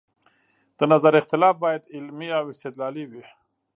[0.77, 3.23] د نظر اختلاف باید علمي او استدلالي وي